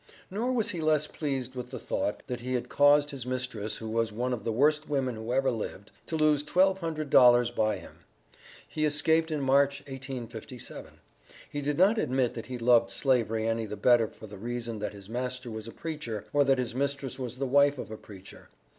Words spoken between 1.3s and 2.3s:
with the thought,